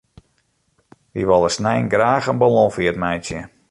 [1.15, 3.39] Wy wolle snein graach in ballonfeart meitsje.